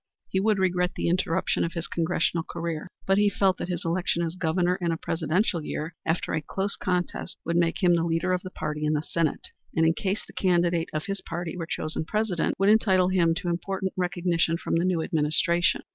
[0.29, 4.23] He would regret the interruption of his Congressional career, but he felt that his election
[4.23, 8.33] as Governor in a presidential year after a close contest would make him the leader
[8.33, 11.67] of the party in the State, and, in case the candidate of his party were
[11.67, 15.83] chosen President, would entitle him to important recognition from the new administration.